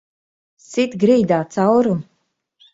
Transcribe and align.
Sit 0.69 0.97
grīdā 1.05 1.41
caurumu! 1.59 2.05